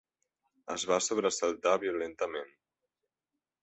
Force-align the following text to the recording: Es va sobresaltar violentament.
Es 0.75 0.85
va 0.93 0.97
sobresaltar 1.09 1.77
violentament. 1.87 2.53